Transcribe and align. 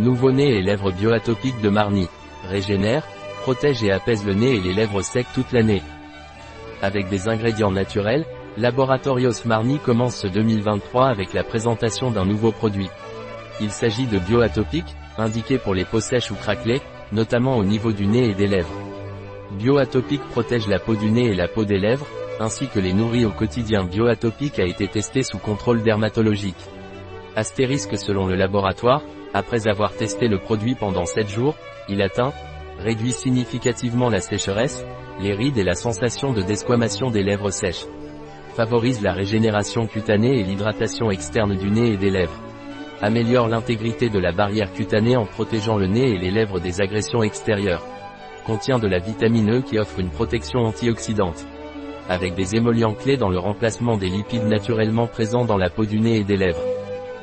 Nouveau-né 0.00 0.56
et 0.56 0.62
lèvres 0.62 0.90
bioatopiques 0.90 1.60
de 1.60 1.68
Marni. 1.68 2.08
Régénère, 2.50 3.06
protège 3.42 3.84
et 3.84 3.92
apaise 3.92 4.26
le 4.26 4.34
nez 4.34 4.56
et 4.56 4.60
les 4.60 4.74
lèvres 4.74 5.02
secs 5.02 5.26
toute 5.32 5.52
l'année. 5.52 5.82
Avec 6.82 7.08
des 7.08 7.28
ingrédients 7.28 7.70
naturels, 7.70 8.26
Laboratorios 8.58 9.44
Marni 9.44 9.78
commence 9.78 10.16
ce 10.16 10.26
2023 10.26 11.06
avec 11.06 11.32
la 11.32 11.44
présentation 11.44 12.10
d'un 12.10 12.24
nouveau 12.24 12.50
produit. 12.50 12.90
Il 13.60 13.70
s'agit 13.70 14.06
de 14.06 14.18
bioatopiques, 14.18 14.96
indiqués 15.16 15.58
pour 15.58 15.74
les 15.74 15.84
peaux 15.84 16.00
sèches 16.00 16.32
ou 16.32 16.34
craquelées, 16.34 16.82
notamment 17.12 17.56
au 17.56 17.62
niveau 17.62 17.92
du 17.92 18.06
nez 18.08 18.30
et 18.30 18.34
des 18.34 18.48
lèvres. 18.48 18.74
Bioatopique 19.52 20.28
protège 20.30 20.66
la 20.66 20.80
peau 20.80 20.96
du 20.96 21.08
nez 21.08 21.26
et 21.26 21.36
la 21.36 21.46
peau 21.46 21.64
des 21.64 21.78
lèvres, 21.78 22.06
ainsi 22.40 22.66
que 22.66 22.80
les 22.80 22.92
nourrit 22.92 23.26
au 23.26 23.30
quotidien. 23.30 23.84
Bioatopique 23.84 24.58
a 24.58 24.64
été 24.64 24.88
testé 24.88 25.22
sous 25.22 25.38
contrôle 25.38 25.84
dermatologique. 25.84 26.68
Astérisque 27.36 27.96
selon 27.96 28.26
le 28.26 28.34
laboratoire, 28.34 29.02
après 29.34 29.66
avoir 29.66 29.92
testé 29.92 30.28
le 30.28 30.38
produit 30.38 30.76
pendant 30.76 31.04
7 31.04 31.28
jours, 31.28 31.56
il 31.88 32.00
atteint, 32.00 32.32
réduit 32.78 33.12
significativement 33.12 34.08
la 34.08 34.20
sécheresse, 34.20 34.86
les 35.20 35.34
rides 35.34 35.58
et 35.58 35.64
la 35.64 35.74
sensation 35.74 36.32
de 36.32 36.40
desquamation 36.40 37.10
des 37.10 37.24
lèvres 37.24 37.50
sèches. 37.50 37.84
Favorise 38.54 39.02
la 39.02 39.12
régénération 39.12 39.88
cutanée 39.88 40.38
et 40.38 40.44
l'hydratation 40.44 41.10
externe 41.10 41.56
du 41.56 41.68
nez 41.68 41.94
et 41.94 41.96
des 41.96 42.10
lèvres. 42.10 42.40
Améliore 43.02 43.48
l'intégrité 43.48 44.08
de 44.08 44.20
la 44.20 44.30
barrière 44.30 44.72
cutanée 44.72 45.16
en 45.16 45.26
protégeant 45.26 45.76
le 45.76 45.88
nez 45.88 46.10
et 46.10 46.18
les 46.18 46.30
lèvres 46.30 46.60
des 46.60 46.80
agressions 46.80 47.24
extérieures. 47.24 47.84
Contient 48.46 48.78
de 48.78 48.86
la 48.86 49.00
vitamine 49.00 49.58
E 49.58 49.62
qui 49.62 49.78
offre 49.78 49.98
une 49.98 50.10
protection 50.10 50.60
antioxydante. 50.60 51.44
Avec 52.08 52.34
des 52.34 52.54
émollients 52.54 52.94
clés 52.94 53.16
dans 53.16 53.30
le 53.30 53.38
remplacement 53.38 53.96
des 53.96 54.08
lipides 54.08 54.46
naturellement 54.46 55.08
présents 55.08 55.44
dans 55.44 55.58
la 55.58 55.70
peau 55.70 55.84
du 55.86 55.98
nez 55.98 56.18
et 56.18 56.24
des 56.24 56.36
lèvres. 56.36 56.73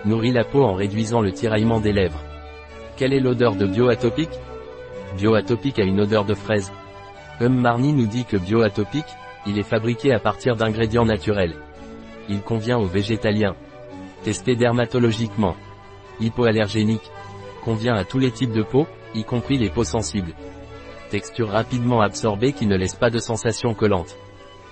Nourrit 0.03 0.31
la 0.31 0.43
peau 0.43 0.63
en 0.63 0.73
réduisant 0.73 1.21
le 1.21 1.31
tiraillement 1.31 1.79
des 1.79 1.93
lèvres. 1.93 2.23
Quelle 2.97 3.13
est 3.13 3.19
l'odeur 3.19 3.55
de 3.55 3.67
bioatopique? 3.67 4.39
Bioatopique 5.15 5.79
a 5.79 5.83
une 5.83 6.01
odeur 6.01 6.25
de 6.25 6.33
fraise. 6.33 6.71
Hum 7.39 7.53
Marni 7.53 7.93
nous 7.93 8.07
dit 8.07 8.25
que 8.25 8.37
bioatopique, 8.37 9.05
il 9.45 9.59
est 9.59 9.63
fabriqué 9.63 10.11
à 10.11 10.19
partir 10.19 10.55
d'ingrédients 10.55 11.05
naturels. 11.05 11.55
Il 12.29 12.41
convient 12.41 12.79
aux 12.79 12.85
végétaliens. 12.85 13.55
Testé 14.23 14.55
dermatologiquement. 14.55 15.55
Hypoallergénique. 16.19 17.11
Convient 17.63 17.95
à 17.95 18.03
tous 18.03 18.19
les 18.19 18.31
types 18.31 18.53
de 18.53 18.63
peau, 18.63 18.87
y 19.13 19.23
compris 19.23 19.57
les 19.57 19.69
peaux 19.69 19.83
sensibles. 19.83 20.33
Texture 21.11 21.49
rapidement 21.49 22.01
absorbée 22.01 22.53
qui 22.53 22.65
ne 22.65 22.75
laisse 22.75 22.95
pas 22.95 23.09
de 23.09 23.19
sensation 23.19 23.73
collante. 23.73 24.15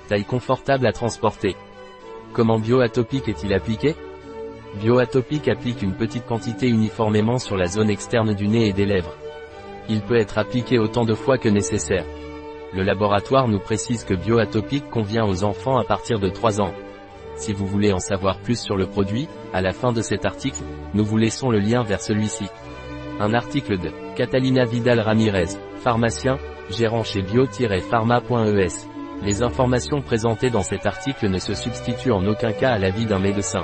Taille 0.08 0.25
confortable 0.25 0.88
à 0.88 0.91
transporter. 0.91 1.55
Comment 2.33 2.59
bioatopique 2.59 3.27
est-il 3.27 3.53
appliqué? 3.53 3.95
Bioatopique 4.75 5.48
applique 5.48 5.81
une 5.81 5.95
petite 5.95 6.25
quantité 6.25 6.67
uniformément 6.67 7.39
sur 7.39 7.58
la 7.58 7.66
zone 7.66 7.89
externe 7.89 8.34
du 8.34 8.48
nez 8.48 8.67
et 8.67 8.73
des 8.73 8.86
lèvres. 8.86 9.16
Il 9.89 10.02
peut 10.02 10.17
être 10.17 10.38
appliqué 10.38 10.78
autant 10.78 11.06
de 11.06 11.16
fois 11.16 11.39
que 11.39 11.50
nécessaire. 11.50 12.06
Le 12.73 12.84
laboratoire 12.84 13.48
nous 13.48 13.59
précise 13.59 14.03
que 14.03 14.14
bioatopique 14.14 14.89
convient 14.92 15.26
aux 15.26 15.44
enfants 15.44 15.80
à 15.80 15.84
partir 15.84 16.20
de 16.20 16.30
3 16.30 16.61
ans. 16.61 16.73
Si 17.36 17.52
vous 17.52 17.66
voulez 17.66 17.92
en 17.92 18.00
savoir 18.00 18.39
plus 18.39 18.61
sur 18.61 18.78
le 18.78 18.86
produit, 18.86 19.28
à 19.53 19.61
la 19.61 19.72
fin 19.72 19.92
de 19.92 20.03
cet 20.03 20.26
article, 20.26 20.61
nous 20.94 21.04
vous 21.04 21.17
laissons 21.17 21.50
le 21.50 21.59
lien 21.59 21.81
vers 21.81 22.02
celui-ci. 22.02 22.45
Un 23.20 23.33
article 23.33 23.80
de 23.80 23.89
Catalina 24.16 24.66
Vidal 24.66 25.00
Ramirez, 25.00 25.58
pharmacien, 25.78 26.38
gérant 26.70 27.04
chez 27.04 27.23
bio-pharma.es. 27.23 28.88
Les 29.23 29.42
informations 29.42 30.02
présentées 30.02 30.52
dans 30.52 30.61
cet 30.61 30.86
article 30.86 31.28
ne 31.28 31.39
se 31.39 31.56
substituent 31.56 32.11
en 32.11 32.26
aucun 32.28 32.52
cas 32.52 32.72
à 32.72 32.78
l'avis 32.78 33.06
d'un 33.06 33.20
médecin. 33.20 33.64